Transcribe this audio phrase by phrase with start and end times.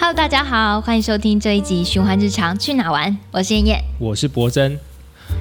[0.00, 3.82] Hello，大家好，欢迎收听这一集《循环日常去哪玩》，我是燕燕。
[3.98, 4.78] 我是博真。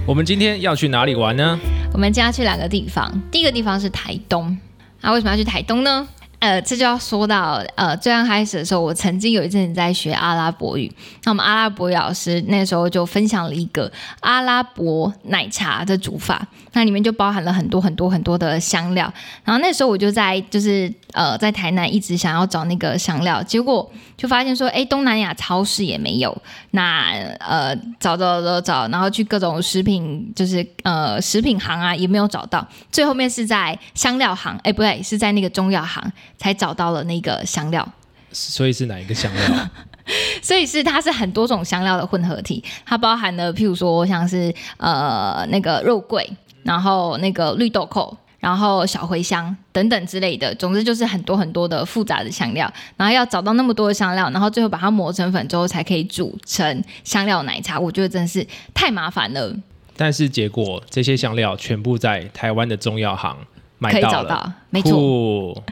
[0.03, 1.59] 我们今天要去哪里玩呢？
[1.93, 4.57] 我们今天要去两个地方，第一个地方是台东。
[5.01, 6.07] 那为什么要去台东呢？
[6.39, 10.91] 呃，这就要说到呃，最刚开始的时候，我曾经有一阵子在学阿拉伯语。
[11.23, 19.11] 那我们阿拉伯语老师那时候就分享了一个阿拉伯奶茶的煮法，那里面就包含了很多很多很多的香料。
[19.43, 26.35] 然后那时候我就在就是呃在台南一直想要找那个香料，结果就发现说，哎，东南亚超市也没有。
[26.71, 32.65] 那呃找找找找，然后去各种食品就是呃食品行啊也没有找到。
[32.91, 36.03] 最后面是在香料行，哎不对，是在那个中药行。
[36.37, 37.87] 才找到了那个香料，
[38.31, 39.69] 所以是哪一个香料？
[40.41, 46.25] 所以是它是很多种香料的混合体，它包含了譬如说像是呃那个肉桂，
[46.63, 59.53] 然后那个绿豆蔻，然后小茴香等等之类的，总之就是很多很多的复杂的香料，然后要找到那么多的香料，然后最后把它磨成粉之后才可以煮成香料奶茶，我觉得真的是太麻烦了。
[59.97, 63.35] 但是结果这些香料全部在台湾的中药行。
[63.79, 65.63] 可以找到，没错。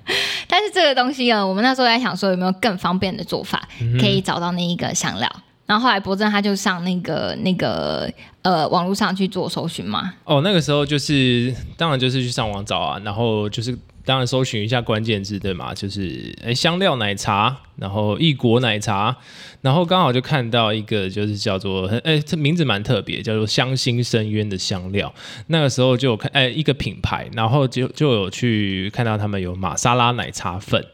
[0.76, 3.66] 这个东西啊，我们那时候在想说有没有更方便的做法，
[3.98, 5.31] 可以找到那一个香料。
[5.66, 10.14] 然后后来博正他就上那个那个呃网络上去做搜寻嘛。
[10.26, 13.78] 哦，那个时候就是当然就是去上网找啊，然后就是。
[14.06, 15.73] 当然，搜寻一下关键字对吗？
[15.73, 19.16] 就是诶香料奶茶，然后异国奶茶，
[19.62, 25.14] 然后刚好就看到一个，就是叫做诶这名字蛮特别，叫做香心深渊的香料。
[25.47, 30.86] 那个时候就有看诶一个品牌，然后就就有去看到他们有玛莎拉奶茶粉。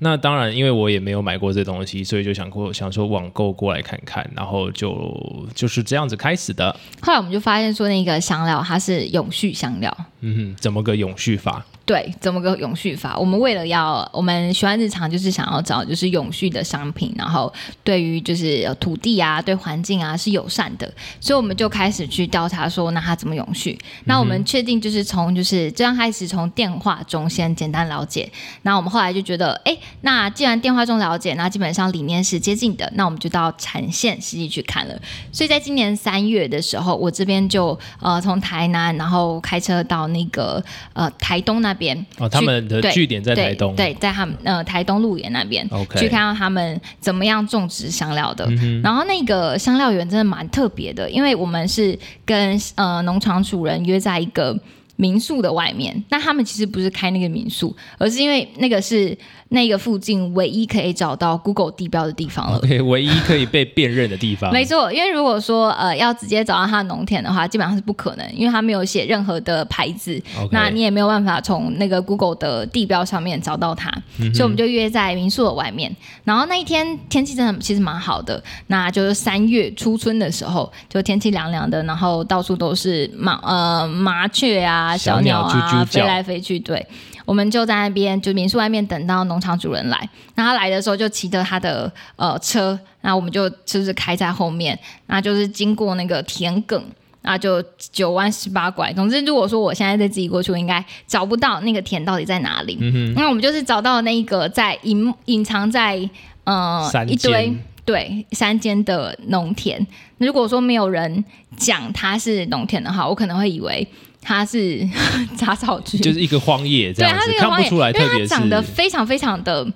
[0.00, 6.70] 那当然，因为我也没有买过这东西，所以就想过想说网购过来看看，然后就就是这样子开始的。
[7.00, 9.92] 后来我们就发现说，那个香料它是永续香料。
[10.20, 11.66] 嗯哼，怎么个永续法？
[11.88, 13.16] 对，怎么个永续法？
[13.16, 17.50] 我们为了要我们喜欢日常，就是想要找就是永续的商品，然后
[17.82, 23.78] 对于就是土地啊、对环境啊是友善的，所以我们就开始去调查说，那它怎么永续？
[24.04, 28.30] 那我们确定就是从就是这样开始从电话中先简单了解。
[28.64, 34.94] 那我们后来就觉得，哎，那既然电话中了解，那基本上理念是接近的，那我们就到产线实际去看了。
[35.32, 40.62] 所以在今年三月的时候，我这边就呃从台南，然后开车到那个
[40.92, 41.77] 呃台东那。
[41.78, 48.46] 边哦，他们的据点在台东，对，在他们呃台东鹿野那边去看到他们怎么样种植香料的。
[48.82, 54.58] 然后那个香料园真的蛮特别的，因为我们是跟呃农场主人约在一个
[54.98, 56.04] 民宿的外面。
[56.10, 59.16] 那他们其实不是开那个民宿，而是因为那个是。
[59.50, 64.52] 那个附近唯一可以找到 Google 地标的地方了， 对，唯一可以被辨认的地方。
[64.52, 70.22] 没错，因为如果说呃要直接找到他的农田的话，基本上是不可能，因为他没有写任何的牌子，
[70.52, 73.90] 那你也没有办法从那个 Google 的地标上面找到它。
[74.34, 86.86] 所以我们就约在民宿的外面，然后那一天天气真的其实蛮好的，那就是三月初春的时候，就天气凉凉的，然后到处都是麻呃麻雀啊、小鸟啊飞来飞去，对。
[87.24, 90.08] 我们就在那边，就民宿外面等到农场主人来。
[90.34, 94.78] 那他来的时候，就骑着他的呃车，那我们就就是开在后面，
[95.08, 96.80] 那就是经过那个田埂，
[97.20, 97.62] 那就
[97.92, 98.90] 九弯十八拐。
[98.94, 102.78] 总之，如果说我现在再自己过去，我应该找不到那个田到底在哪里。
[102.80, 106.00] 嗯那我们就是找到那一个在隐隐藏在
[106.44, 109.86] 呃一堆对山间的农田。
[110.16, 111.22] 如果说没有人
[111.58, 113.86] 讲它是农田的话，我可能会以为。
[114.28, 114.86] 它是
[115.38, 119.66] 杂草区，就是一个荒野这样子，看不出来，特别是长得非常非常的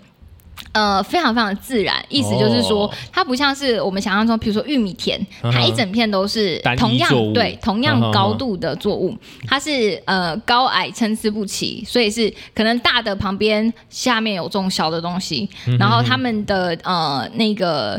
[0.73, 2.05] 呃非常非常自然。
[2.11, 9.17] 意思就是说，它不像是我们想象中，比如说玉米田，它一整片都是同样对同样高度的作物，
[9.49, 15.49] 它是呃高矮参差不齐，所以是可能大的旁边下面有种小的东西，
[15.79, 17.99] 然后他们的呃那个。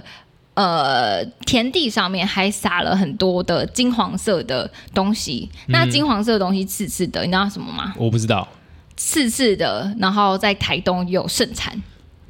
[0.55, 5.49] 呃，田地上面还撒了很多的金黄色的东西。
[5.67, 7.93] 那金黄色的东西刺刺的，你知道什么吗？
[7.97, 8.47] 我不知道。
[8.95, 11.75] 刺刺的，然后在台东有盛产。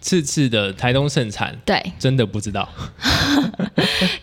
[0.03, 2.67] 次次的台东盛产，对，真的不知道。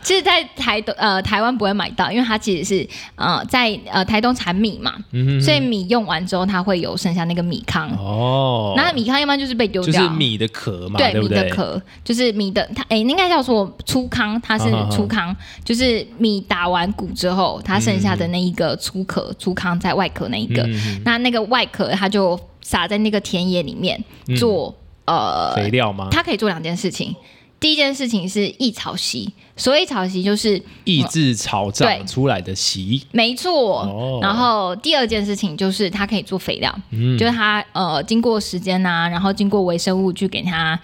[0.02, 4.94] 其实，在台东呃台湾不会买到，因为它其实是呃在呃台东产米嘛，
[5.42, 7.90] 所以米用完之后，它会有剩下那个米糠。
[7.96, 8.74] 哦。
[8.76, 15.34] 那米糠一般就是被丢掉，就是米的壳嘛，对米的壳就是米的，它哎应该叫做粗糠，它是粗糠，
[15.64, 20.68] 就是米打完谷之后，它剩下的那一个粗壳粗糠在外壳那一个，
[21.06, 23.98] 那那个外壳它就撒在那个田野里面
[24.38, 24.74] 做。
[25.16, 26.08] 呃，肥料吗？
[26.10, 27.14] 它可以做两件事情。
[27.58, 34.18] 第一件事情是抑草席，所谓草席就是抑制草长出来的席，没错。
[34.22, 36.74] 然后第二件事情就是它可以做肥料，
[37.18, 40.80] 就是它呃经过时间呐，然后经过微生物去给它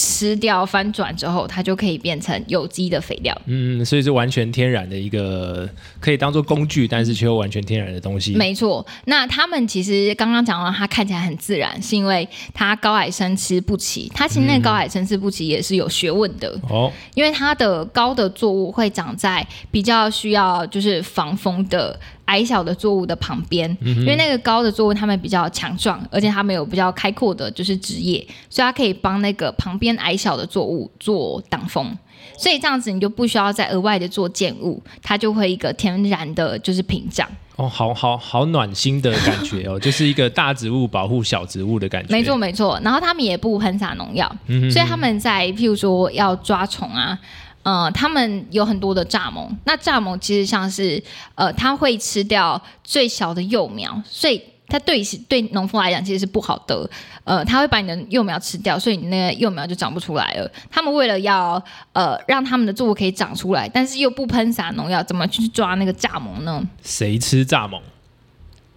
[0.00, 3.36] 吃掉翻转之后，它就可以变成有机的肥料。
[3.46, 5.68] 嗯，所以是完全天然的一个
[5.98, 8.36] 可以当做工具，但是却又完全天然的东西。
[8.36, 14.08] 没错，那他们其实刚刚讲到，它看起来很自然，是因为它高矮参差不齐。
[14.14, 21.98] 它其实那个高矮参差不齐也是有学问的哦，因为它的高的作物会长在比较需要就是防风的。
[22.28, 31.96] 矮小的作物的旁边，因为那个高的作物它们比较强壮，而且它们有比较开阔的，就是枝叶，所以它可以帮那个旁边矮小的作物做挡风，
[32.36, 37.26] 所以这样子你就不需要再额外的做建物，它就会一个天然的就是屏障。
[37.56, 42.12] 哦，好好好暖心的感觉哦， 就是一个大植物保护小植物的感觉。
[42.12, 44.30] 没错没错，然后他们也不喷洒农药，
[44.70, 47.18] 所以他们在譬如说要抓虫啊。
[47.62, 51.02] 呃，他们有很多的蚱蜢，那蚱蜢其实像是
[51.34, 56.88] 呃，它会吃掉最小的幼苗，所以它对对农夫来讲其实是不好的。
[57.24, 60.50] 呃，它会把你的幼苗吃掉，所以你那个幼苗就长不出来了。
[60.70, 61.62] 他们为了要
[61.92, 66.62] 呃让他们的作物可以长出来，但是又不喷洒农药，怎么去抓那个蚱蜢呢？
[66.82, 67.80] 谁吃蚱蜢？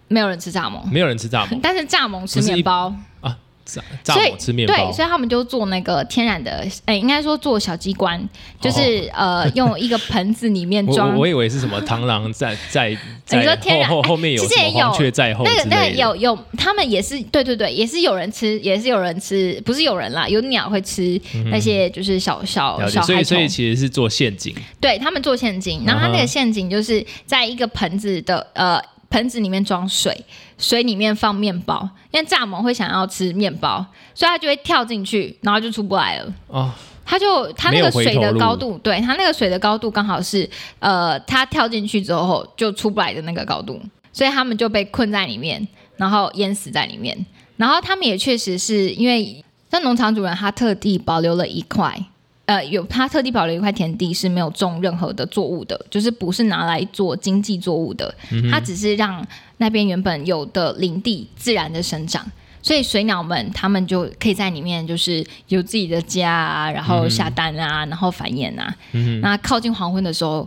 [0.10, 3.38] 没有人吃蚱蜢， 没有人吃蚱蜢，但是蚱蜢吃面包啊。
[3.66, 8.22] 所以吃面包，对，所以他们就做那个天然的，哎，应该说做小机关，
[8.60, 11.18] 就是 呃，用一个盆子里面装。
[11.18, 21.20] 我以为是什么螳螂在 在在后后面有什么黄雀在后那个那个有有，他们也是对对对，也是有人吃，也是有人吃，不是有人啦，有鸟会吃
[21.52, 28.82] 那些就是小小小所以所以其实是做陷阱，对他们做陷阱，然后他那个陷阱就是在一个盆子的呃。
[29.12, 30.26] 盆子里面装水，
[30.58, 33.86] 水里面放面包，因为蚱蜢会想要吃面包，
[34.16, 36.34] 所以它就会跳进去，然后就出不来了。
[36.48, 36.72] 哦，
[37.06, 40.50] 它就它那个水的高度，对它那个水的高度刚好是
[40.80, 43.80] 呃，它跳进去之后就出不来的那个高度，
[44.12, 45.68] 所以他们就被困在里面，
[45.98, 47.26] 然后淹死在里面。
[47.58, 52.06] 然后他们也确实是因为那农场主人他特地保留了一块。
[52.46, 58.14] 呃，有他特地保留一块田地是没有种任何的作物的，就是不是拿来做经济作物的，
[58.52, 59.26] 他只是让
[59.58, 62.26] 那边原本有的林地自然的生长，
[62.62, 68.76] 所以水鸟们他们就可以在里面就是有自己的家啊，然后下蛋啊，然后繁衍啊。
[69.22, 70.46] 那靠近黄昏的时候，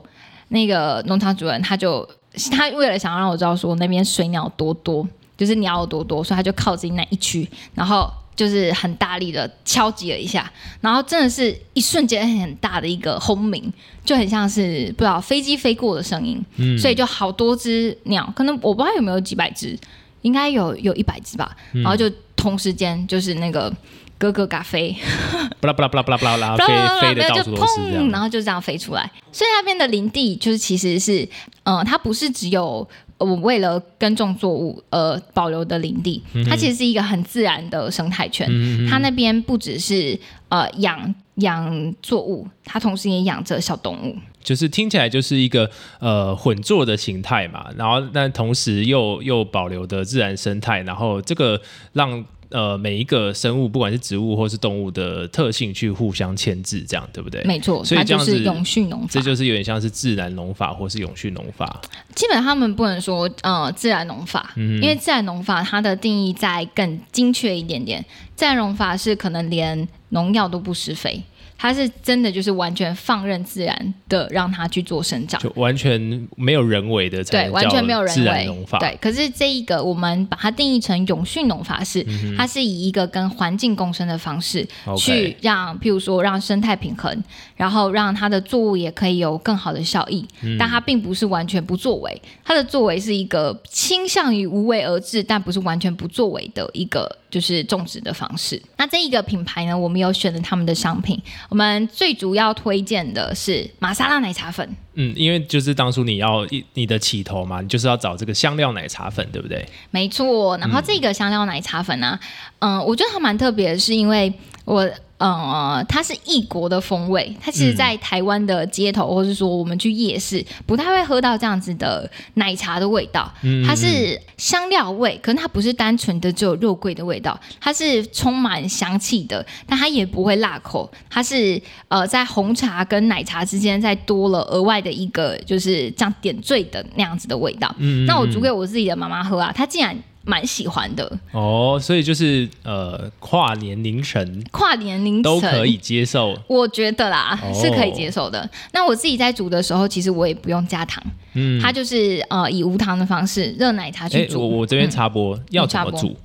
[0.49, 2.06] 那个农场主人他就
[2.50, 5.08] 他为了想要让我知道说那边水鸟多多，
[5.38, 8.12] 就是鸟有多多，所以他就靠近那一区，然后。
[8.37, 10.51] 就是很大力的敲击了一下，
[10.81, 13.73] 然后真的是一瞬间很大的一个轰鸣，
[14.05, 16.45] 就很像是不知道飞机飞过的声音，
[16.79, 19.79] 所以就好多只鸟，可能我不知道有没有几百只，
[20.23, 23.73] 应该有有一百只吧，然后就同时间就是那个
[24.19, 24.95] 咯咯嘎飞，
[25.61, 26.57] 巴拉巴拉巴拉巴拉巴拉
[27.01, 31.29] 飞飞的到处都是这样，然后就这样飞出来，所以那边的林地就是其实是，
[31.63, 32.89] 嗯，它不是只有。
[33.19, 38.49] 我为了耕种作物而保留的林地，它其实是一个很自然的生态圈。
[38.89, 40.19] 它那边不只是
[40.49, 44.17] 呃养养作物，它同时也养着小动物。
[44.43, 45.71] 就是听起来就是一个
[46.01, 51.61] 呃混作的形态嘛，然后但同时又又保留的自然生态，然后这个
[51.93, 52.25] 让。
[52.50, 57.43] 呃，每一个生物，不管是植物或是动物的特性，去互相牵制，这样对不对？
[57.44, 61.81] 没错，所以这样是永续农法，这就是有点像是自然农法或是永续农法。
[62.14, 68.05] 基本他们不能说呃自然农法，因为自然农法它的定义再更精确一点点，
[68.37, 71.22] 自然农法是可能连农药都不施肥。
[71.56, 78.79] 它是真的就是完全放任自然的让它去做生长，就完全没有人为的，对，完全没有人为农法。
[78.79, 82.05] 对，可是这一个我们把它定义成永续农法是，
[82.37, 84.67] 它是以一个跟环境共生的方式
[84.99, 87.23] 去让，譬如说让生态平衡，
[87.56, 90.27] 然后让它的作物也可以有更好的效益。
[90.58, 97.19] 但它并不是完全不作为，它的作为是一个倾向于无为而治，但不是完全不作为的一个。
[97.34, 98.62] 就是种植的方式。
[98.76, 101.20] 那这一个品牌呢，我们有选了他们的商品。
[101.48, 104.64] 我们最主要推荐的是玛莎拉奶茶粉。
[104.93, 109.67] 嗯，因为就是当初你要一你的起头嘛，你就是要找这个香料奶茶粉，对不对？
[109.91, 110.56] 没错。
[110.58, 112.17] 然后这个香料奶茶粉呢，
[112.60, 114.32] 嗯，我觉得它蛮特别的，是因为
[114.64, 114.88] 我。
[115.27, 117.35] 嗯，它是异国的风味。
[117.41, 123.33] 它其实，在台湾的街头，或是说我们去夜市，不太会喝到这样子的奶茶的味道。
[123.67, 130.91] 它是香料味，可是它不是单纯的只有肉桂的味道，它是充满香气的，但它也不会辣口。
[131.09, 137.75] 它是呃，在红茶跟奶茶之间再多了额外的一个，就是这样点缀的那样子的味道。
[138.07, 139.97] 那我煮给我自己的妈妈喝啊，她竟然。
[140.25, 148.49] 蛮喜欢的哦，所以就是呃，跨年凌晨，跨年凌晨都可以接受，我觉得啦是可以接受的。
[148.73, 151.03] 那我自己在煮的时候，其实我也不用加糖，
[151.35, 154.41] 嗯，它就是呃以无糖的方式热奶茶去煮。
[154.41, 156.17] 我我这边插播要怎么煮？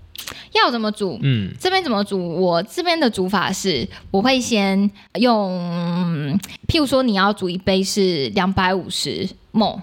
[0.53, 1.17] 要怎么煮？
[1.21, 2.41] 嗯，这边怎么煮？
[2.41, 4.89] 我这边的煮法是，我会先
[5.19, 9.79] 用，譬如说你要煮一杯是两百五十沫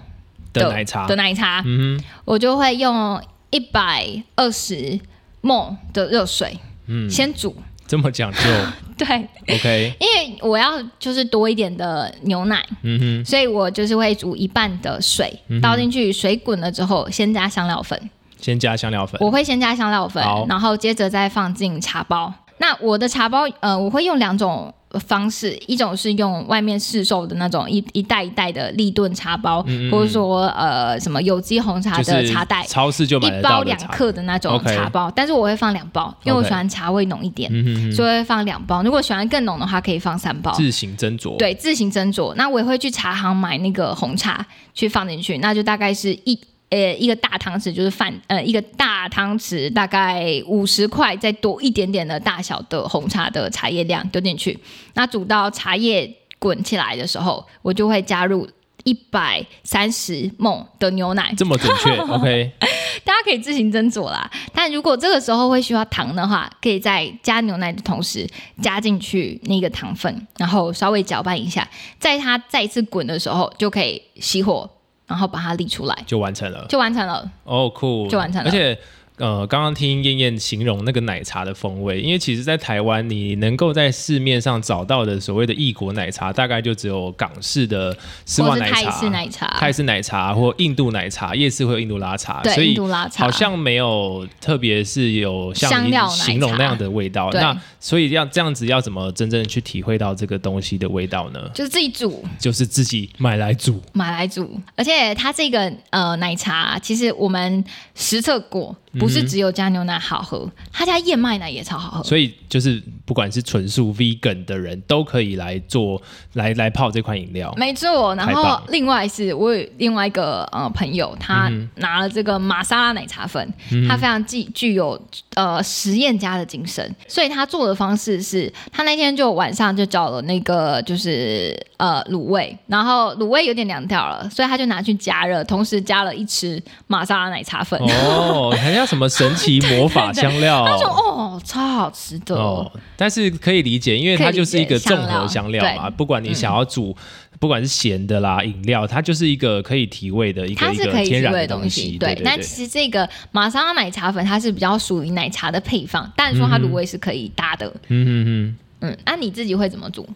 [0.53, 4.99] 的奶茶的奶茶，嗯我就会用一百二十
[5.41, 7.55] 沫的热水，嗯，先煮。
[7.87, 8.39] 这么讲究？
[8.97, 9.07] 对
[9.55, 9.93] ，OK。
[9.99, 18.09] 因为我要就是多一点的牛奶，嗯哼，所以我就是会煮一半的水倒进去，水滚了之后，先加香料粉。
[18.41, 22.31] 先加香料粉，我会先加香料粉，然后接着再放进茶包。
[22.59, 35.11] 那我的茶包，呃，我会用两种方式，一种是用外面市售的那种一一袋一袋的立顿茶包，或者说呃什么有机红茶的茶袋，超市就一包两克的那种茶包。
[35.11, 37.51] 但是我会放两包，因为我喜欢茶味浓一点，
[37.91, 38.81] 所以会放两包。
[38.81, 40.51] 如果喜欢更浓的话，可以放三包。
[40.53, 42.33] 自行斟酌，对，自行斟酌。
[42.35, 46.39] 那我也会去茶行买那个红茶去放进去，那就大概是一。
[46.69, 54.59] 呃，一个大汤匙就是饭，呃，一个大汤匙大概五十块，再多一点点的大小的红茶的茶叶量丢进去。
[54.93, 58.45] 那煮到茶叶滚起来的时候，我就会加入
[58.83, 61.33] 一百三十梦的牛奶。
[61.37, 62.51] 这么准确？OK，
[63.05, 64.29] 大家可以自行斟酌啦。
[64.53, 68.27] 但如果这个时候会需要糖的话，可以在加牛奶的同时
[68.61, 71.65] 加进去那个糖分，然后稍微搅拌一下，
[71.97, 74.69] 在它再一次滚的时候就可以熄火。
[75.07, 77.27] 然后把它立出来，就完成了，就完成了。
[77.45, 78.77] 哦，酷，就完成了，而且。
[79.17, 92.77] 呃，刚刚听燕燕形容那个奶茶的风味，因为其实，在台湾你能够在市面上找到的所谓的异国奶茶，大概就只有港式的丝袜奶茶、泰式奶茶、泰式奶茶或印度奶茶，夜市会有印度拉茶，所以
[93.15, 97.31] 好像没有特别是有像你形容那样的味道。
[97.31, 101.39] 那所以要这样子，要怎么真正去体会到这个东西的味道呢？
[101.55, 104.61] 就是自己煮，就是自己买来煮，买来煮。
[104.75, 108.75] 而且它这个呃奶茶，其实我们实测过。
[108.99, 112.03] 不是只有加牛奶好喝，他家燕麦奶也超好喝。
[112.03, 116.01] 所以就是不管是纯素 vegan 的人都可以来做，
[116.33, 117.53] 来来泡这款饮料。
[117.55, 123.53] 没错，然后另外是我有另外一个呃朋友，他拿了这个玛莎拉奶茶粉，
[123.87, 124.99] 他非常具具有
[125.35, 137.79] 呃实验家的精神，所以他做的方式是，他那天就晚上就找了那个就是呃卤味，然后卤味有点凉掉了，所以他就拿去加热，同时加了一匙玛莎拉奶茶粉。
[137.79, 138.87] 哦， 还要。
[138.87, 140.65] 什么神奇魔法香料？
[140.65, 145.89] 他说：“哦，超好吃的。”哦，但是可以理解，因为它就是一个综合香料嘛。
[145.89, 146.95] 不管你想要煮，
[147.39, 151.97] 不管是咸的啦、饮料，它就是一个可以提味的一个一个天然的东西。
[151.97, 157.67] 对，那其实这个玛莎拉奶茶粉，它是比较属于奶茶的配方，但是说它卤味是可以搭的。
[157.89, 160.07] 嗯嗯嗯嗯，那你自己会怎么煮？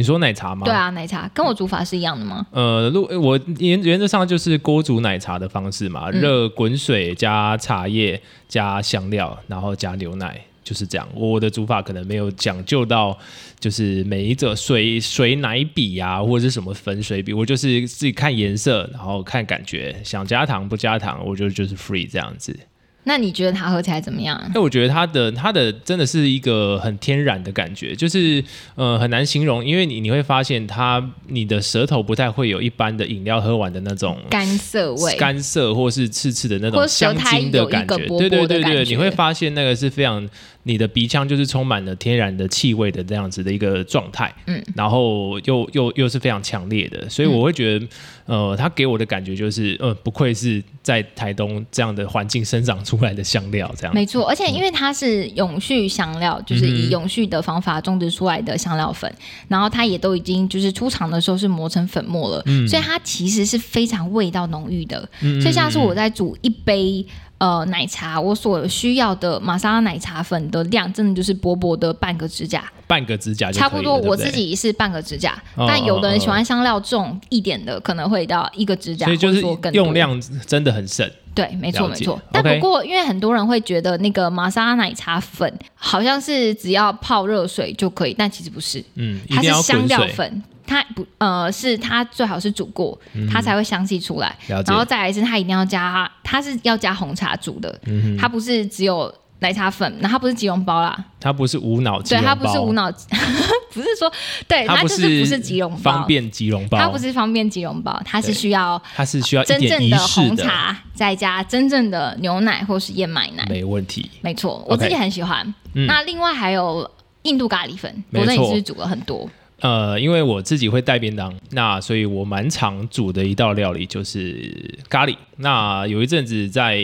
[0.00, 0.64] 你说奶茶吗？
[0.64, 2.46] 对啊，奶茶跟我煮法是一样的吗？
[2.52, 11.06] 呃，如我原原则上就是锅煮奶茶的方式嘛，热滚水加茶叶加香料，然后加牛奶，就是这样。
[11.14, 13.14] 我的煮法可能没有讲究到，
[13.58, 22.58] 就是每一者水水奶比啊，或者是什么粉水比，我就是自己看颜色，然后看感觉，想加糖不加糖，我觉得就是 free 这样子。
[23.04, 24.38] 那你觉得它喝起来怎么样？
[24.54, 37.96] 那我觉得它的它的真的是一个很天然的感觉，就是呃很难形容，因为你你会发现它你的舌头不太会有一般的饮料喝完的那种干涩味、干涩或是刺刺的那种香精的感觉。
[38.06, 40.28] 对对对对，你会发现那个是非常。
[40.62, 47.86] 你的鼻腔就是充满了天然的气味的这样子的一个状态，嗯，然后又又又是非常强烈的，所以我会觉得，
[48.26, 54.28] 呃，它给我的感觉就是，呃，不愧是在台东这样的环境生长出来的香料，这样没错。
[54.28, 59.10] 而且因为它是永续香料，就是以永续的方法种植出来的香料粉，
[59.48, 65.08] 然后它也都已经就是出厂的时候是磨成粉末了，所以它其实是非常味道浓郁的。
[65.40, 67.06] 所以像是我在煮一杯。
[67.40, 73.96] 呃，奶茶我所需要的玛莎拉奶茶粉的量，真的就是薄薄的半个指甲，半个指甲差不多。
[73.96, 79.40] 我自己是半个指甲，但有的人喜欢香料重一点的，可能会到一个指甲，所以就是
[79.72, 81.10] 用量真的很省。
[81.34, 82.20] 对，没错没错。
[82.30, 90.42] 但不过，因为很多人会觉得那个玛莎拉奶茶粉好像是只要泡热水就可以，但其实不是，嗯，它是香料粉。
[90.70, 92.96] 它不呃是它最好是煮过，
[93.28, 94.32] 它才会香气出来。
[94.46, 97.80] 然后再来是它一定要加，它是要加红茶煮的，
[98.16, 102.88] 它不是只有奶茶粉，那它不是吉隆包啦，它不是无脑对，它不是无脑，
[103.74, 104.12] 不是说
[104.46, 115.52] 对，它就是不是吉隆包，方便吉隆包，它不是方便吉隆包，它是需要它是需要真正的红茶，再加真正的牛奶或是燕麦奶，没问题，没错，我自己很喜欢。
[115.72, 116.88] 那另外还有
[117.22, 119.28] 印度咖喱粉，我那也是煮了很多。
[119.60, 124.50] 呃，因为我自己会带便当，那所以我蛮常煮的一道料理就是
[124.88, 125.14] 咖喱。
[125.36, 126.82] 那有一阵子在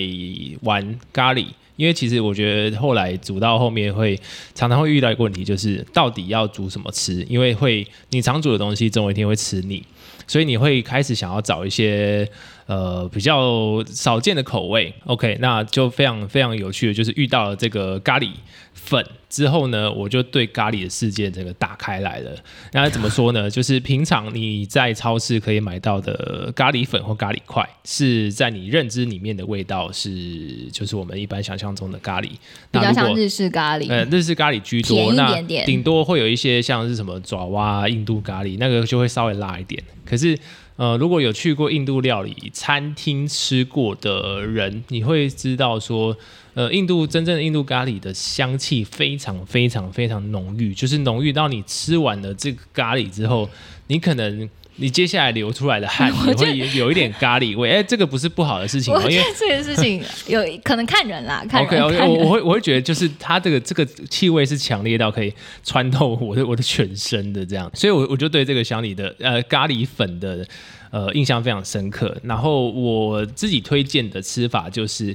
[0.61, 4.19] 玩咖喱，因为其实我觉得后来煮到后面会
[4.55, 7.23] 常常会遇到一个问题，就是到底要煮什么吃？
[7.31, 9.83] 因为会你常煮的东西总有一天会吃腻，
[10.27, 12.29] 所以你会开始想要找一些
[12.67, 14.93] 呃比较少见的口味。
[15.07, 18.31] OK，那就非常非常有趣的，就是遇到了这个咖喱。
[18.75, 22.31] 粉之后呢，我就对咖喱的世界整个打开来了。
[22.73, 23.49] 那怎么说呢？
[23.51, 32.29] 就是平常你在超市可以买到的咖喱粉或咖喱块，是在你认知里面的味道是，就是我们一般想象中的咖喱，
[32.71, 33.91] 比较像日式咖喱。
[33.91, 39.83] 呃，日式咖喱居多，那顶多会有一些像是什么爪哇、印度咖喱，那个就会稍微辣一点。
[40.05, 40.39] 可是，
[40.77, 46.17] 呃，如果有去过印度料理餐厅吃过的人，你会知道说。
[46.57, 53.47] 呃，印度真正的印度咖喱的香气非常非常非常浓郁，就是浓郁到你吃完了这个咖喱之后，
[53.89, 56.13] 你可能你接下来流出来的汗
[56.55, 57.71] 也会有一点咖喱味。
[57.71, 61.45] 哎，这个不是不好的事情，因为这个事情有可能看人啦。
[61.53, 65.33] OK OK，我我会我会觉得就是它这个这个气味是强烈到可以
[65.65, 70.47] 穿透我的我的全身的这样，所以我我就对这个香里的呃咖喱粉的
[70.91, 72.17] 呃印象非常深刻。
[72.23, 75.15] 然后我自己推荐的吃法就是。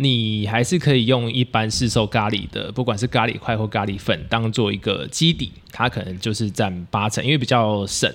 [0.00, 8.08] 你还是可以用一般市售咖喱的，不管是咖喱块或咖喱粉，当做一个基底，它可能就是占八成，因为比较省。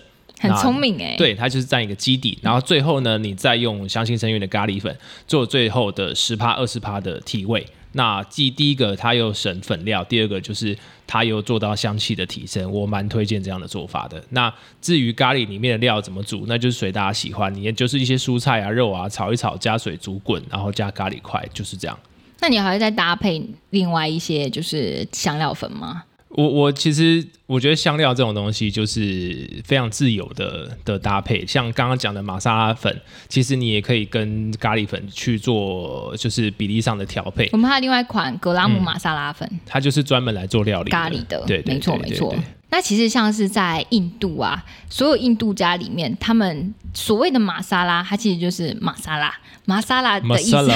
[0.44, 1.16] 很聪明哎。
[1.18, 4.96] 对，它就是占一个基底，然后最后呢，你再用香心生源的咖喱粉
[5.26, 7.66] 做最后的十趴、二十趴的提味。
[7.96, 14.24] 那既第一个它又省粉料，第二个就是它又做到香气的提升，我蛮推荐这样的做法的。
[14.30, 21.98] 那至于咖喱里面的料怎么煮，那就是随大家喜欢，你就是一些蔬菜啊、肉啊炒一炒，加水煮滚，然后加咖喱块，就是这样。
[22.40, 26.04] 那你还会再搭配另外一些就是香料粉吗？
[26.36, 37.50] 我我其实我觉得香料这种东西就是非常自由的的搭配，像刚刚讲的玛莎拉粉，其实你也可以跟咖喱粉去做就是比例上的调配。
[37.54, 42.36] 我们还有另外一款格拉姆玛莎拉粉，它就是专门来做料理咖喱的，对，没错没错。
[42.74, 49.32] 那其实像是在印度啊，所有印度家里面，他们所谓的玛莎拉，它其实就是玛莎拉。
[49.66, 50.68] 玛莎拉的意思，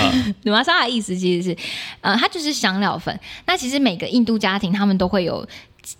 [0.51, 1.57] 玛莎拉的意思其实是，
[2.01, 3.19] 呃，它就是香料粉。
[3.47, 5.43] 那其实每个印度家庭他们都会有，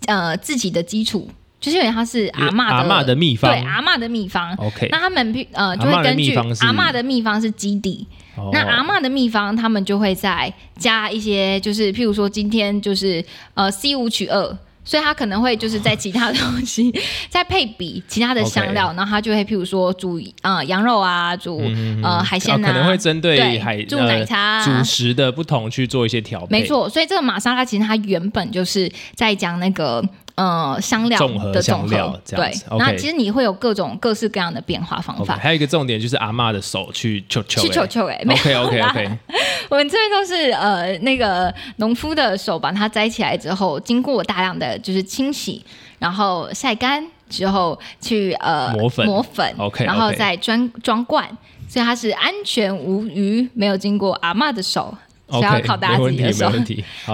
[0.06, 1.28] 呃，自己的基础，
[1.60, 4.54] 就是因为它是阿妈阿妈的秘方，对，阿妈的秘方。
[4.54, 8.06] OK，那他们呃就会根据阿妈的秘方是基底，
[8.52, 14.56] 那阿妈的秘方他们就会再加一些，就是譬如说今天就是呃 C 五取二。
[14.88, 16.90] 所以它可能会就是在其他东西
[17.28, 21.60] 再配比其他的香料，然后它就会譬如说煮啊羊肉啊，煮
[22.02, 26.58] 呃海鲜啊，可能会针对海煮奶茶主食的不同去做一些调配。
[26.58, 30.02] 没错，所以这个玛莎拉其实它原本就是在讲那个。
[30.38, 31.18] 呃，香料
[31.52, 35.36] 的综合，对，那其实你会有各种各式各样的变化方法。
[35.36, 39.18] 还有一个重点就是阿妈的手去求求，去求求哎，OK OK OK。
[39.68, 45.64] 我们这边都是呃那个农夫的手把它摘起来之后，经过大量的就是清洗，
[45.98, 51.28] 然后晒干之后去呃磨粉磨粉，OK，然后再装装罐，
[51.68, 54.96] 所以它是安全无虞，没有经过阿妈的手。
[55.30, 56.50] 需要考大家自己的手，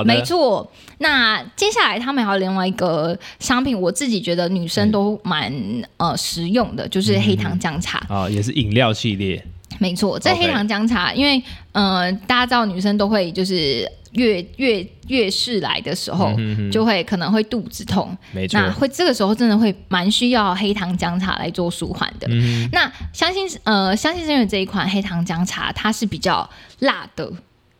[0.04, 0.70] 没错。
[0.98, 5.52] 那接下来他们还有另外一个商品，我自己觉得女生都蛮
[5.96, 9.44] 呃实用的，就是黑糖姜茶啊，也是饮料系列。
[9.80, 16.32] 没错，这黑糖姜茶，因为呃大家知道女生都会就是月月月事来的时候，
[16.70, 22.28] 就会可能会肚子痛，没错，那会这个时候真的会蛮需要黑糖姜茶来做舒缓的。
[22.70, 26.48] 那相信呃相信是因为这一款黑糖姜茶，它是比较
[26.78, 27.28] 辣的。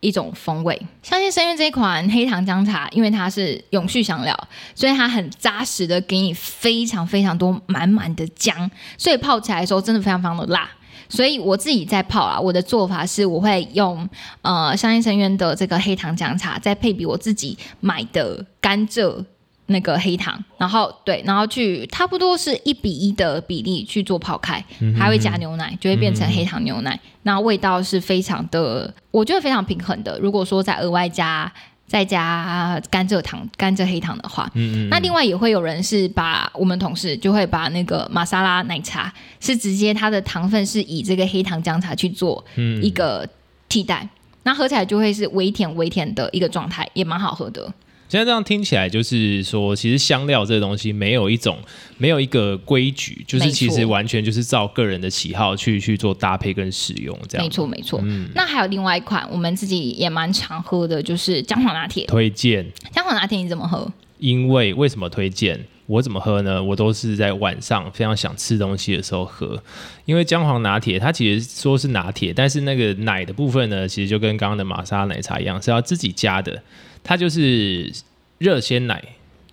[0.05, 10.69] 一种风味，相信深渊这一款黑糖姜茶，因为它是永续香料，所以它很扎实的给你非常非常多满满的姜，所以泡起来的时候真的非常非常的辣。
[11.07, 14.07] 所以我自己在泡啊，我的做法是我会用
[14.41, 19.23] 呃相信深渊的这个黑糖姜茶，再配比我自己买的甘蔗。
[19.67, 24.63] 那个黑糖，然后对，然后去差不多是一比一的比例去做泡开，
[24.95, 26.99] 还会加牛奶，就会变成黑糖牛奶。
[27.23, 30.19] 那味道是非常的，我觉得非常平衡的。
[30.19, 31.51] 如果说再额外加
[31.87, 42.43] 再加甘蔗糖、甘蔗黑糖的话，嗯嗯，那另外也会有人是把我们同事就会把那个玛莎拉奶茶是直接它的糖分是以这个黑糖姜茶去做
[42.81, 43.27] 一个
[43.67, 44.07] 替代，
[44.43, 47.73] 那喝起来就会是微甜微甜的一个状态，也蛮好喝的。
[48.07, 51.57] 现在这样听起来，就是说，其实香料这个东西没有一种，
[51.97, 57.45] 没有一个规矩，就是其实完全就是照个人的喜好去去做搭配跟使用，这样。
[57.45, 57.99] 没错，没错。
[58.03, 62.05] 嗯，那还有另外一款，我们自己也蛮常喝的，就是姜黄拿铁。
[62.05, 63.91] 推荐姜黄拿铁，你怎么喝？
[64.19, 65.59] 因为为什么推荐？
[65.87, 66.63] 我怎么喝呢？
[66.63, 69.61] 我都是在晚上非常想吃东西的时候喝，
[70.05, 76.63] 因为姜黄拿铁它其实说是拿铁，但是那个奶的部分呢，其实就跟刚刚的玛莎奶茶一样，是要自己加的。
[77.03, 77.93] 它就是
[78.39, 79.03] 热鲜奶，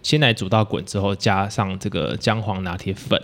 [0.03, 3.21] 鲜奶煮到滚之后，加上这个姜黄拿铁粉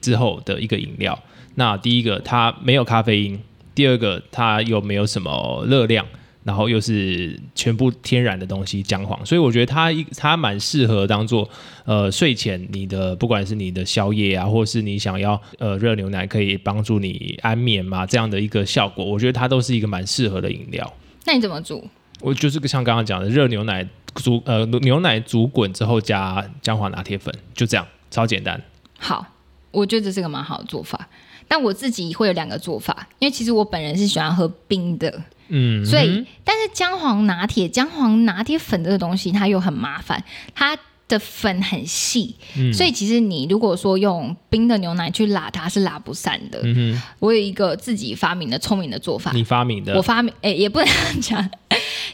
[0.00, 1.22] 之后的一个饮料。
[1.54, 3.40] 那第一个它没有咖啡因，
[3.76, 6.04] 第二个它又没有什么热量。
[6.42, 11.48] 然后又是全部天然的东西，姜黄，所以我觉得它一它蛮适合当做
[11.84, 20.90] 呃睡前你的不管是你的宵夜啊，或是你想要呃热牛奶可以帮助你安眠嘛这样的一个效果，我觉得它都是一个蛮适合的饮料。
[21.26, 21.86] 那你怎么煮？
[22.20, 28.58] 我就是像刚刚讲的热牛奶煮呃牛奶煮滚之后加姜黄拿铁粉，就这样超简单。
[28.98, 29.26] 好，
[29.70, 31.08] 我觉得这是个蛮好的做法，
[31.46, 35.22] 但我自己会有两个做法，因为其实我本人是喜欢喝冰的。
[35.50, 40.22] 嗯，所以，但是姜黄拿铁、姜黄拿铁粉这个东西，它又很麻烦，
[40.54, 42.36] 它的粉很细，
[42.72, 46.60] 所以其实你如果说用冰的牛奶去拉它，是拉不散的。
[46.62, 49.96] 嗯我有一个自己发明的聪明的做法，你发明的？
[49.96, 50.88] 我发明，哎，也不能
[51.20, 51.50] 讲，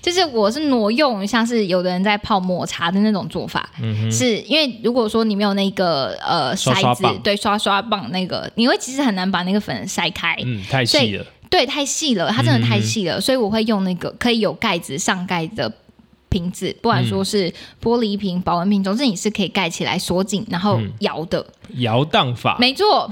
[0.00, 11.26] 就是我是挪用，像是有的人在泡抹茶的那种做法，嗯是因为如果说你没有那个呃筛子，对，刷刷棒那个，你会其实很难把那个粉筛开，嗯，太细了。
[11.50, 15.72] 对，太细了，它真的太细了，所以我会用那个可以有盖子上盖的
[16.28, 21.46] 瓶子，不管说是玻璃瓶、保温瓶，总之你是可以盖起来锁紧，然后摇的。
[21.78, 23.10] 摇荡法，没错，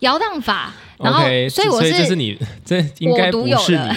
[0.00, 0.72] 摇荡法。
[0.98, 3.88] 然后，所以我是这是你 这应该不是你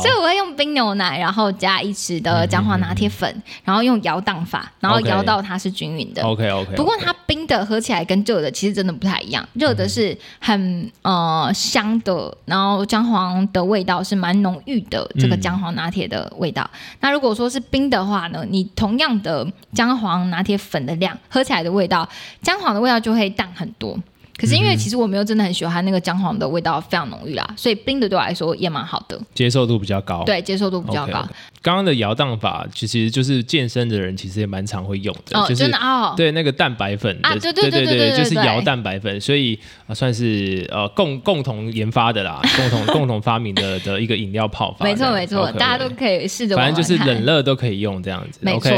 [0.00, 6.22] 所以我会用冰牛奶，然后加一匙的姜黄拿铁粉，然后用摇荡法，然后摇到它是均匀的。
[6.22, 6.76] OK OK。
[6.76, 16.68] 不过它冰的喝起来跟热的其实真的不太一样，热的是很呃香的，然后姜黄的味道是蛮浓郁的，这个姜黄拿铁的味道。
[17.00, 22.08] 那如果说是冰的话呢，你同样的姜黄拿铁粉的量，喝起来的味道，
[22.42, 23.98] 姜黄的味道就会淡很多。
[24.40, 30.24] 可是因为其实我没有真的很喜欢那个姜黄的味道非常浓郁啦，所以冰的对我来说也蛮好的，接受度比较高。
[30.24, 31.28] 对，接受度比较高。
[31.62, 35.70] 刚刚的摇荡法其实就是健身的人其实也蛮常会用的，就是
[36.16, 39.58] 对那个蛋白粉啊，对对对对对，就是摇蛋白粉，所以
[39.92, 44.86] 算是呃共共同研发的啦， 共同共同发明的的一个饮料泡法。
[44.86, 48.38] 没错没错，大家都可以试着，反正就是冷热都可以用这样子。
[48.40, 48.70] 没错。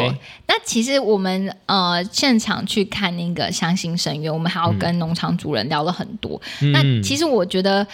[0.48, 6.41] 那其实我们呃现场去看那个相信深渊，我们还要跟农场主人聊了很多。
[6.73, 7.87] 那其实我觉得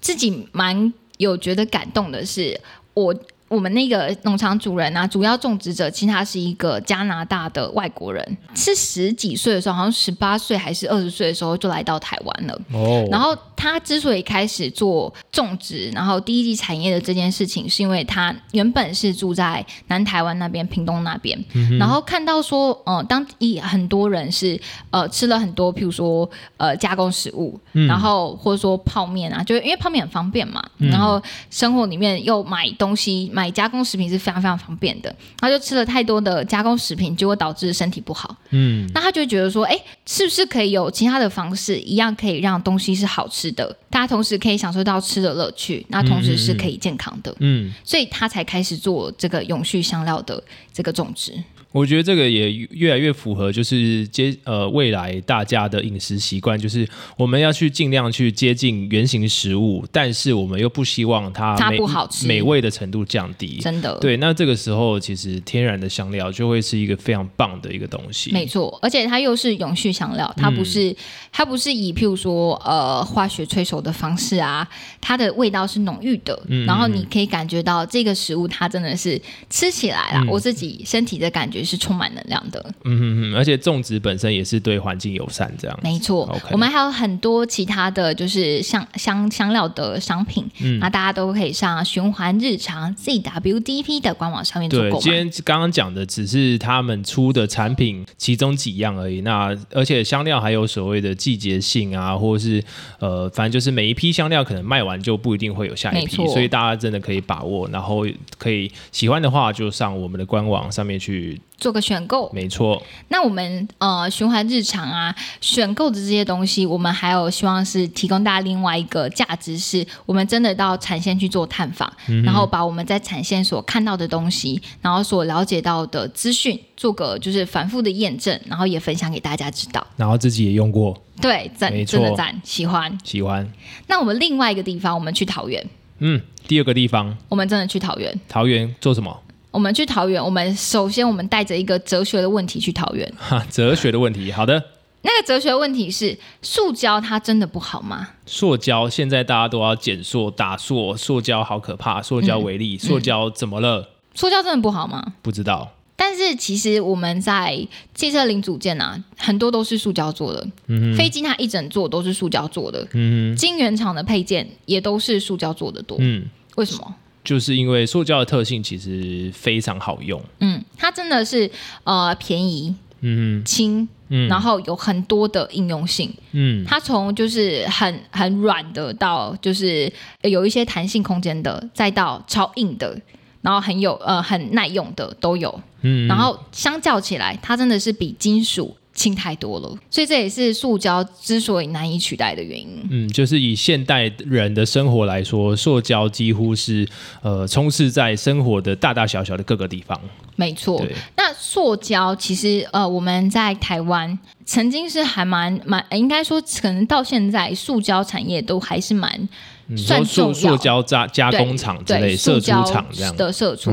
[0.00, 2.60] 自己蛮有觉得感动的是
[2.94, 3.14] 我。
[3.50, 12.60] 我们那个农场主人啊，主要种植者，其实他是一个加拿大的外国人，是十几岁的时候，好像十八岁还是二十岁的时候就来到台湾了。
[12.72, 21.36] 哦，然后他之所以开始做种植，然后第一季产业的这件事情，是因为他原本是住在南台湾那边、屏东那边，
[21.76, 24.60] 然后看到说，呃，当一很多人是
[24.90, 33.28] 呃吃了很多，譬如说呃加工食物，然后或者说泡面啊，就是因为泡面很方便嘛，然后生活里面又买东西。
[33.39, 38.36] 买加工食品是非常非常方便的，他就吃了太多的加工食品，结果导致身体不好。
[38.50, 47.32] 嗯，那他就觉得说，哎，是不是可以有其他的方式，一样可以让东西是好吃的，大家同时可以享受到吃的乐趣，那同时是可以健康的。
[47.38, 51.32] 嗯，所以他才开始做这个永续香料的这个种植。
[51.72, 63.58] 我觉得这个也越来越符合，就是接呃未来大家的饮食习惯，就是我们要去尽量去接近原形食物，但是我们又不希望它它不好吃，美味的程度降低。
[63.58, 68.32] 真的，对，那这个时候其实天然的香料就会是一个非常棒的一个东西。
[68.32, 70.92] 没错，而且它又是永续香料，它不是
[71.30, 74.68] 它不是以譬如说呃化学催熟的方式啊，
[75.00, 81.59] 它的味道是浓郁的，然后你可以感觉到这个食物它真的是吃起来啦，我自己身体的感觉。
[81.60, 86.28] 也是充满能量的，嗯嗯嗯，而且种植本身也是对环境友善，这样没错。
[86.50, 95.00] 我们还有很多其他的就是香香香料的商品，嗯那大家都可以上循环日常 ZWDP 的官网上面做购买。
[95.00, 99.20] 今天刚刚讲的只是他们出的产品其中几样而已。
[99.20, 102.64] 那而且香料还有所谓的季节性啊，或者是
[102.98, 108.06] 呃，反正就是每一批香料可能卖完就不一定会有下一批，所以大家真的可以把握，然后
[108.38, 111.38] 可以喜欢的话就上我们的官网上面去。
[111.60, 112.82] 做个选购，没错。
[113.08, 121.92] 那我们呃循环日常啊，选购的这些东西，我们还有希望是提供大家另外一个价值，是我们真的到产线去做探访，
[122.24, 129.86] 然后把我们在产线所看到的东西，然后所了解到的资讯，做个就是反复的验证，然后也分享给大家知道。
[129.96, 133.46] 然后自己也用过，对，赞，真的赞，喜欢，喜欢。
[133.86, 135.64] 那我们另外一个地方，我们去桃园。
[135.98, 136.18] 嗯，
[136.48, 138.18] 第二个地方，我们真的去桃园。
[138.26, 139.14] 桃园做什么？
[139.50, 143.12] 我们去桃园，我们首先我们带着一个哲学的问题去桃园。
[143.18, 144.62] 哈，哲学的问题，好的。
[145.02, 148.10] 那个哲学问题是：塑胶它真的不好吗？
[148.26, 153.88] 塑胶现在大家都要减塑、打塑，塑胶好可怕，塑胶为例，塑胶怎么了？
[154.14, 155.14] 塑胶真的不好吗？
[155.22, 155.72] 不知道。
[155.96, 160.46] 但是其实我们在汽车零组件啊，很多都是塑胶做的。
[160.66, 162.86] 嗯飞机它一整座都是塑胶做的。
[162.92, 165.96] 嗯晶圆厂的配件也都是塑胶做的多。
[166.00, 166.26] 嗯。
[166.56, 166.94] 为什么？
[167.22, 170.22] 就是因为塑胶的特性其实非常好用。
[170.40, 171.50] 嗯，它真的是
[171.84, 172.74] 呃便宜。
[173.02, 173.88] 嗯轻。
[174.08, 174.28] 嗯。
[174.28, 176.12] 然后有很多的应用性。
[176.32, 176.64] 嗯。
[176.66, 179.90] 它从就是很很软的到就是
[180.22, 183.00] 有一些弹性空间的，再到超硬的。
[183.42, 192.86] 然后很有呃很耐用的都有，嗯，然后相较起来，它真的是比金属轻太多了，所以这也是塑胶之所以难以取代的原因。
[192.90, 196.86] 嗯，就是以现代人的生活来说，塑胶几乎是
[197.22, 199.98] 呃充斥在生活的大大小小的各个地方。
[200.36, 200.84] 没错，
[201.16, 209.28] 那塑胶其实呃我们在台湾曾经是还蛮蛮应该说可能到现在塑胶产业都还是蛮。
[209.76, 213.70] 算塑塑胶加加工厂之类，射出厂这样的射出。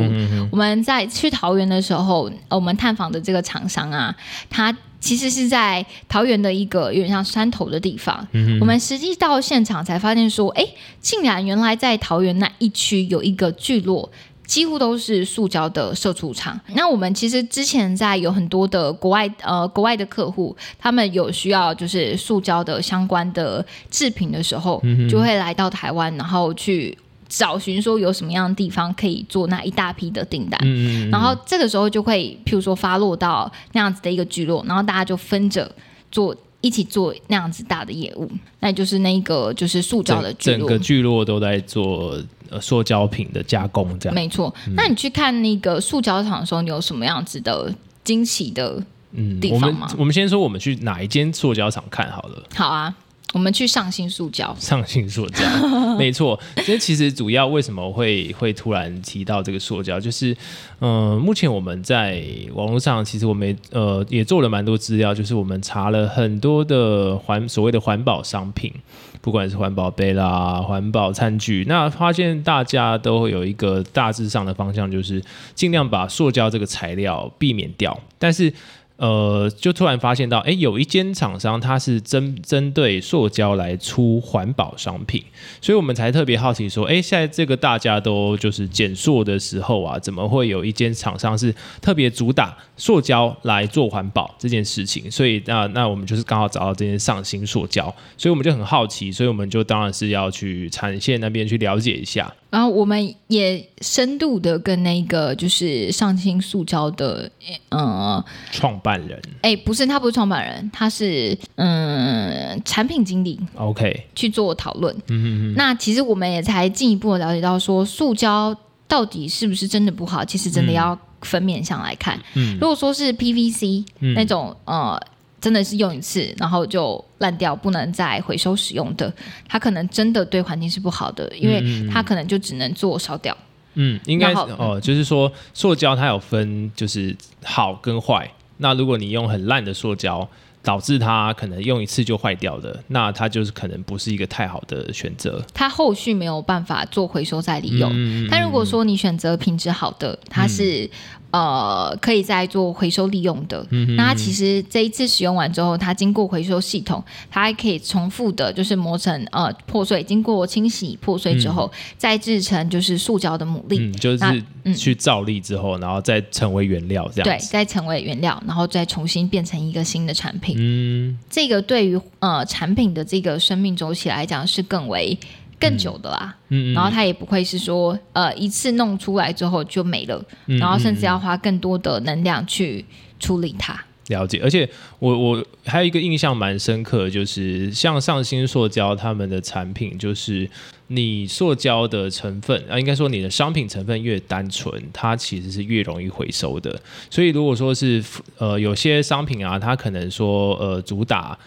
[0.52, 4.16] 我们在去桃园的时候，我们探访的这个厂商啊，
[4.48, 8.28] 它其实是在桃园的一个有点像山头的地方。
[8.60, 10.66] 我们实际到现场才发现说，哎，
[11.00, 14.10] 竟然原来在桃园那一区有一个聚落。
[14.48, 16.58] 几乎都是塑胶的射出厂。
[16.74, 31.10] 那我们其实之前在有很多的国外呃国外的客户，他们有需要就是塑胶的相关的制品的时候，就会来到台湾，然后去找寻说有什么样的地方可以做那一大批的订单。
[31.10, 35.72] 然后这个时候就会譬如说发落到那样子的一个聚落，然后大家就分着
[36.12, 36.36] 做。
[36.60, 38.30] 一起做那样子大的业务，
[38.62, 42.20] 那就是那个就是塑胶的聚落，整个聚落都在做
[42.60, 44.54] 塑胶品的加工，这样没错。
[44.76, 47.72] 那你去看那个塑胶厂的时候，你有什么样子的
[48.04, 49.88] 惊奇的嗯地方吗？
[50.00, 52.44] 我们先说我们去哪一间塑胶厂看好了。
[52.56, 52.94] 好啊。
[53.34, 55.44] 我们去上新塑胶，上新塑胶，
[56.00, 56.40] 没错。
[56.66, 60.36] 这其实主要为什么会会突然提到这个塑胶，就是，
[60.80, 68.74] 嗯，目前我们在网络上，其实我们呃也做了蛮多资料，就是我们查了很多的环所谓的环保商品，
[69.22, 75.22] 不管是环保杯啦、环保餐具，那发现大家都会有一个大致上的方向，就是
[75.54, 78.54] 尽量把塑胶这个材料避免掉，但是。
[78.98, 85.24] 呃，就突然发现到，哎，有一间厂商，它是针针对塑胶来出环保商品，
[85.62, 95.10] 所以我们才特别好奇说，哎，现在这个大家都就是减塑的时候啊，怎么会有一间厂商是特别主打塑胶来做环保这件事情？
[95.12, 102.34] 所以那那我们就是刚好找到这件上新塑胶，所以我们就很好奇，所以我们就当然是要去产线那边去了解一下。
[102.50, 107.30] 然后我们也深度的跟那个就是上清塑胶的
[107.70, 114.96] 呃创办人，哎，不是他不是创办人，他是嗯产品经理，OK 去做讨论。
[115.08, 118.56] 嗯嗯那其实我们也才进一步的了解到说，塑胶
[118.88, 120.24] 到底是不是真的不好？
[120.24, 122.18] 其实真的要分面向来看。
[122.36, 125.00] 嗯，如果说是 PVC 那种呃。
[125.40, 129.14] 真的是用一次，然后就烂掉，不能再回收使用的，
[129.48, 133.36] 它可能真的对环境是不好的，因为它可能就只能做烧掉。
[133.76, 138.30] 嗯，应该哦，就是说塑胶它有分，就是好跟坏。
[138.58, 140.28] 那如果你用很烂的塑胶，
[140.64, 145.46] 导致它可能用一次就坏掉的，那它就是可能不是一个太好的选择。
[145.54, 148.28] 它后续没有办法做回收再利用。
[148.30, 150.90] 但如果说你选择品质好的，它是。
[151.32, 153.66] 呃，可以再做回收利用的。
[153.98, 167.24] 那它其实这一次使用完之后，它经过回收系统，它还可以重复的，就是磨成呃破碎，经过清洗破碎之后，再制成就是塑胶的牡蛎，就是去造粒之后，然后再成为原料这样。
[167.24, 170.56] 对，再成为原料，然后再重新变成一个新的产品。
[170.58, 175.18] 嗯，这个对于呃产品的这个生命周期来讲是更为。
[175.60, 182.86] 更久的啦，嗯，然后它也不会是说，呃，一次弄出来之后就没了，然后甚至要花更多的能量去
[183.20, 183.80] 处理它。
[184.10, 190.50] 了解，而且我我还有一个印象蛮深刻，就是像上新塑胶他们的产品，就是
[190.88, 196.80] 你塑胶的成分啊，应该说你的商品成分越单纯，它其实是越容易回收的。
[197.10, 198.02] 所以如果说是
[198.38, 201.38] 呃有些商品啊，它可能说呃主打。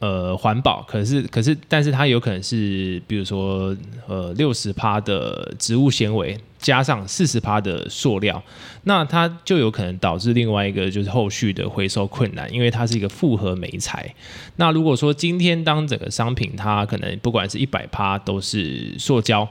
[0.00, 3.76] 呃，环保可是可是，但是它有可能是，比如说，
[4.08, 8.42] 呃，六十趴的植物纤维加上四十趴的塑料，
[8.84, 14.12] 那它就有可能导致另外一个就是后续的回收困难，因为它是一个复合媒材。
[14.56, 19.48] 那如果说今天当整个商品它可能不管是一百趴都是塑胶。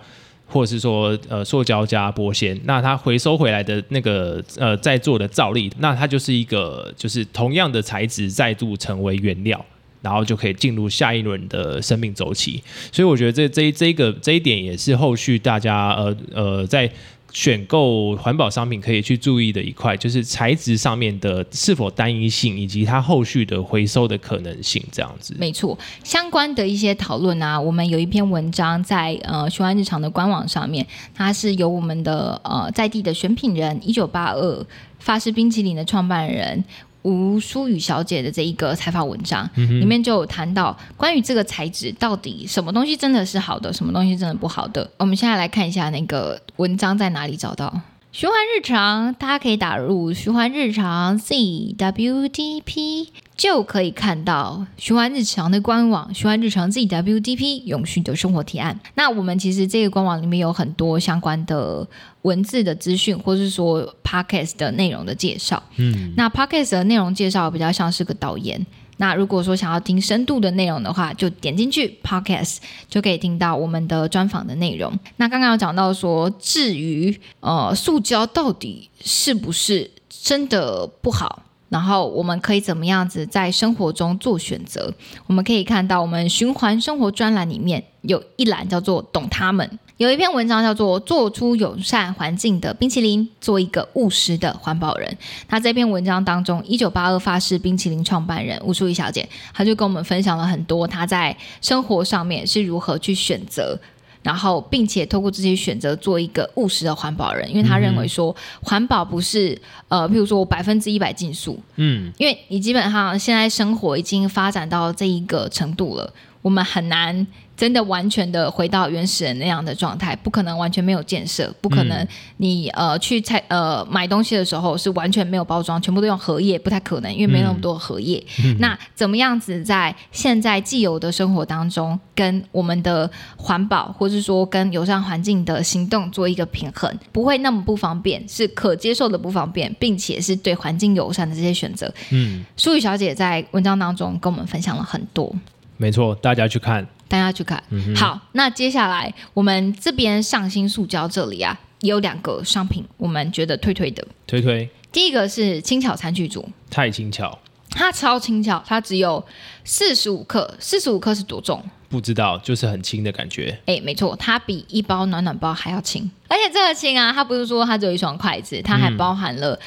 [0.51, 9.63] 或者是说呃塑胶加玻纤，那它回收回来的那个呃在做的造粒，那它就是一个就是同样的材质再度成为原料，
[10.01, 12.61] 然后就可以进入下一轮的生命周期。
[12.91, 16.89] 所以我觉得这这这一个这一点也是后续大家呃呃在。
[17.31, 25.35] 选购环保商品可以去注意的一块，就是材质上面的是否单一性，以及它后续的回收的可能性，这样子。
[25.37, 30.83] 没错，相关的一些讨论啊，我们有一篇文章在呃雄安日常的官网上面，
[31.13, 34.65] 它是由我们的呃在地的选品人一九八二
[34.97, 36.63] 法式冰淇淋的创办人。
[37.03, 44.89] 吴淑雨小姐的这一个采访文章里面就有谈到关于这个材质到底什么东西真的是好的，什么东西真的不好的。
[44.97, 47.81] 我们现在来看一下那个文章在哪里找到。
[48.11, 53.07] 循环日常，大家可以打入循环日常 ZWDP，
[53.39, 56.13] 就可以看到循环日常的官网。
[56.13, 58.77] 循环日常 ZWDP 永续的生活提案。
[58.95, 61.87] 那我们其实这个官网里面有很多相关的
[62.23, 65.63] 文字的资讯，或是说 Podcast 的内容的介绍。
[65.77, 68.67] 嗯，那 Podcast 的内容介绍比较像是个导言。
[68.97, 72.57] 那如果说想要听深度的内容的话，就点进去 Podcast
[72.89, 74.91] 就可以听到我们的专访的内容。
[75.15, 84.93] 那刚刚有讲到说，至于呃塑胶到底是不是真的不好，然后我们可以怎么样子在生活中做选择？
[85.27, 89.69] 我们可以看到我们循环生活专栏里面有一栏叫做“懂他们”。
[89.97, 95.09] 有一篇文章叫做《做出友善环境的冰淇淋，做一个务实的环保人》。
[95.49, 103.77] 那这篇文章当中，一九八二发式冰淇淋创办人吴淑仪小姐，她就跟我们分享了很多她在生活上面是如何去选择，
[104.23, 107.49] 然后并且透过这些选择做一个务实的环保人。
[107.49, 117.27] 因为他认为说，环保不是呃，譬如说我百分之一百禁塑，嗯，因为你基本上现在生活已经发展到这一个程度了，我们很难。
[117.59, 128.23] 真的完全的回到原始人那样的状态，不可能完全没有建设，不可能你呃去菜呃买东西的时候是完全没有包装，全部都用荷叶，不太可能，因为没那么多荷叶。
[128.59, 141.93] 那怎么样子在现在既有的生活当中，跟我们的环保或是说跟友善环境的行动做一个平衡，不会那么不方便，是可接受的不方便，并且是对环境友善的这些选择。
[142.11, 145.35] 嗯，淑雨小姐在文章当中跟我们分享了很多。
[145.79, 146.85] 没错，大家去看。
[147.07, 147.63] 大家去看
[147.95, 154.69] 好，那接下来我们这边上新塑胶这里啊，也有两个商品，我们觉得推推的，推推。
[154.91, 157.39] 第一个是轻巧餐具组，太轻巧，
[157.71, 159.25] 它超轻巧，它只有
[159.63, 161.63] 四十五克，四十五克是多重？
[161.89, 163.57] 不知道，就是很轻的感觉。
[163.65, 169.59] 哎，没错，它比一包暖暖包还要轻，而且这个轻啊，它不是说它只有一双筷子，它还包含了。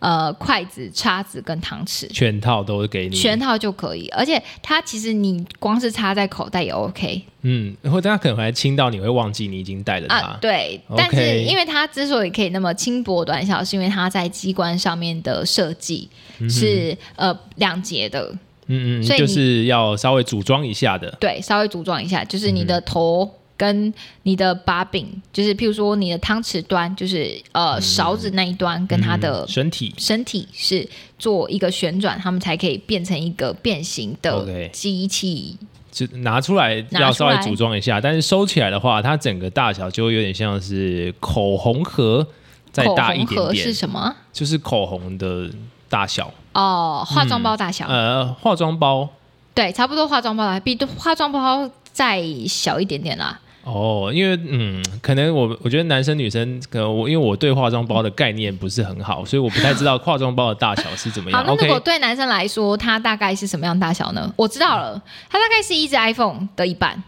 [0.00, 4.08] 呃，筷子、叉子跟汤匙，全套都给你，全套就可以。
[4.08, 7.22] 而且它其实你光是插在口袋也 OK。
[7.42, 10.36] 嗯，然后大家可能还轻到你会忘记你已经带了它。
[10.40, 16.08] 对，但是因为它之所以可以那么轻薄短小，是因为它在机关上面的设计
[16.48, 18.34] 是呃两节的。
[18.68, 21.10] 嗯嗯，所以就是要稍微组装一下的。
[21.20, 23.30] 对，稍微组装一下，就是你的头。
[23.60, 23.92] 跟
[24.22, 35.58] 你的把柄，就是譬如说你的汤匙端，就是呃勺子那一端，跟它的身体身体是做一个旋转，它们才可以变成一个变形的机器。
[35.92, 42.26] 就拿出来要稍微组装一下，但是收起来的话，它整个大小就会有点像是口红盒
[42.72, 43.62] 再大一点点。
[43.62, 44.16] 是什么？
[44.32, 45.50] 就是口红的
[45.90, 47.86] 大小哦，化妆包大小。
[47.88, 49.06] 呃，化妆包
[49.52, 53.38] 对，差不多化妆包比化妆包再小一点点啦。
[53.72, 61.38] 哦，因为嗯，可能我我觉得男生女生，可能我因为我对化妆包的概念不是很好，所以我不太知道化妆包的大小是怎么样。
[61.46, 64.32] 好，那如果对男生来说，它大概是什么样大小呢？
[64.36, 67.02] 我知道了，它大概是一只 iPhone 的一半。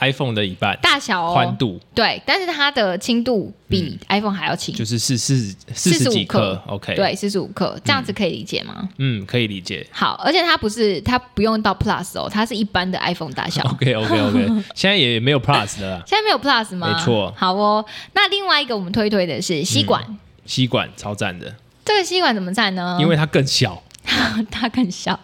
[0.00, 8.88] iPhone 的一半大小，宽度对，但是它的轻度比 iPhone 还要轻，就是四四四十几克，OK，对，四十五克，这样子可以理解吗？
[8.98, 9.86] 嗯，可以理解。
[9.90, 13.62] 好，而且它不是，它不用到 Plus 哦，它是一般的 iPhone 大小。
[13.72, 16.92] OK，OK，OK， 现在也没有 Plus 了，现在没有 Plus 吗？
[16.92, 17.32] 没错。
[17.36, 17.84] 好哦，
[18.14, 20.02] 那另外一个我们推推的是吸管，
[20.46, 21.54] 吸管超赞的。
[21.84, 22.98] 这个吸管怎么赞呢？
[23.00, 23.82] 因为它更小。
[24.50, 25.18] 它更小，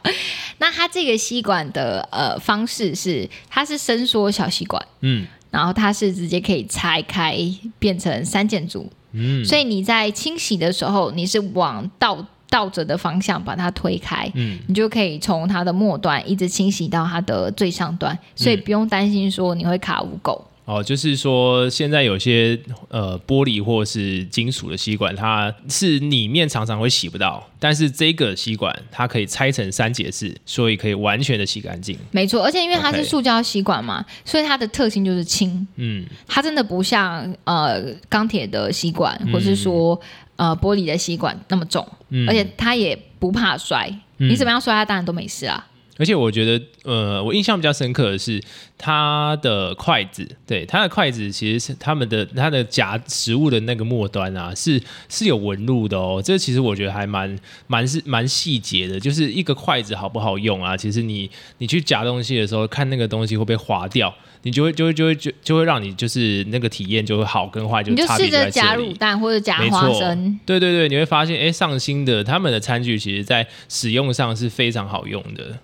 [0.59, 7.37] 那它这个吸管的呃方式是，它是伸缩小吸管，嗯，然后它是直接可以拆开
[7.79, 20.41] 变成三件组，嗯，所以你在清洗的时候，你是往倒倒着的方向把它推开，嗯，你就可以从它的末端一直清洗到它的最上端，所以不用担心说你会卡污垢。
[20.67, 22.59] 哦，就是说现在有些
[22.89, 31.99] 呃玻璃或是金属的吸管，它是里面常常会洗不到，但是这个吸管它可以拆成三节式，所以可以完全的洗干净。
[32.11, 35.67] 没错，而且因为它是塑胶吸管嘛，所以它的特性就是轻。
[35.77, 40.01] 嗯，它真的不像呃钢铁的吸管，或是说
[40.37, 41.87] 呃玻璃的吸管那么重，
[42.27, 45.67] 而且它也不怕摔，你怎么样摔它当然都没事啊。
[45.97, 48.43] 而且我觉得，呃，我印象比较深刻的是
[48.77, 56.21] 它的筷子，对，它的筷子其实是他们的它的夹食物的那个末端啊，是是有纹路的哦。
[56.25, 57.39] 这其实我觉得还蛮
[57.69, 60.77] 蛮是蛮细节的，就是一个筷子好不好用啊？
[60.77, 75.57] 其实你你去夹东西的时候，看那个东西会不会滑掉，你就会就会就会就就会让你就是那个体验就会好跟坏就就试着夹卤蛋或者夹花生，对对对，你会发现，哎，上新的他们的餐具其实在使用上是非常好用的。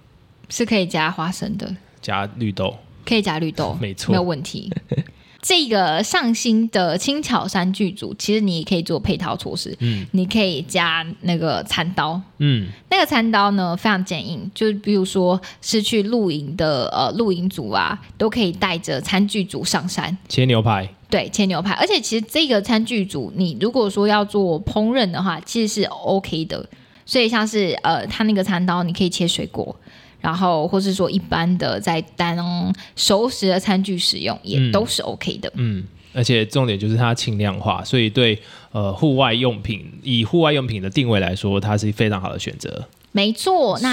[0.50, 2.76] 是可以加花生的，加绿豆，
[3.06, 4.70] 可以加绿豆， 没错，没有问题。
[5.42, 20.14] 这个上新的轻巧山剧组，其实你也可以做配套措施，嗯，你可以加那个餐刀，嗯，那个餐刀呢非常坚硬，就比如说是去露营的呃露营组啊，都可以带着餐具组上山。
[20.28, 26.68] 切牛排，对，切牛排，而且其实这个餐具组，你如果说要做烹饪的话，其实是 OK 的，
[27.06, 29.74] 所以像是呃，它那个餐刀你可以切水果。
[30.20, 35.50] 然后，或是说一般的在当熟食的餐具使用，也都是 OK 的。
[35.54, 38.40] 嗯，而且重点就是它轻量化，所以对
[38.72, 42.86] 呃户外用品，以户外用品的定位来说，它是非常好的选择。
[43.12, 43.92] 没错，那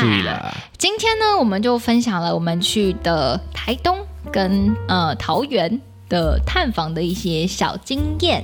[0.77, 3.97] 今天呢，我们就分享了我们去的台东
[4.31, 8.43] 跟呃桃园的探访的一些小经验。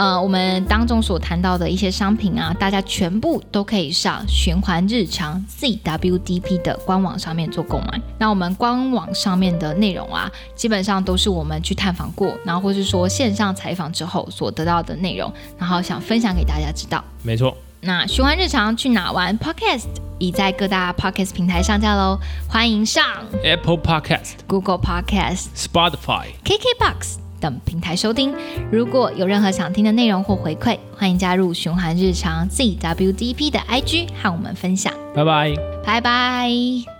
[0.00, 8.00] 呃，我们当中所谈到的一些商品啊，大家全部都可以上循环日常 ZWDP 的官网上面做购买。
[8.18, 17.04] 那我们官网上面的内容啊，基本上都是我们去探访过，然后或是说线上采访之后所得到的内容，然后想分享给大家知道。
[17.22, 17.54] 没错。
[17.82, 19.88] 那循环日常去哪玩 Podcast
[20.18, 23.04] 已在各大 Podcast 平台上架喽，欢迎上
[23.44, 27.29] Apple Podcast、Google Podcast、Spotify、KKBox。
[27.40, 28.32] 等平台收听。
[28.70, 34.92] 如果有任何想听的内容或回馈，欢迎加入循环日常 ZWDP 的 IG 和我们分享。
[35.14, 36.99] 拜拜，拜拜。